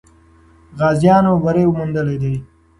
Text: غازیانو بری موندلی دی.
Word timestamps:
غازیانو 0.79 1.33
بری 1.43 1.65
موندلی 1.75 2.17
دی. 2.21 2.35